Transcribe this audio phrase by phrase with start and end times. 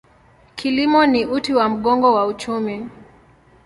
[0.55, 2.89] Kilimo ni uti wa mgongo wa uchumi.